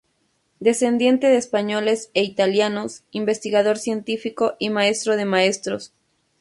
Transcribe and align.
Descendiente 0.59 1.27
de 1.27 1.37
españoles 1.37 2.09
e 2.15 2.23
italianos, 2.23 3.03
investigador 3.11 3.77
científico 3.77 4.55
y 4.57 4.71
maestro 4.71 5.15
de 5.15 5.25
maestros. 5.25 5.93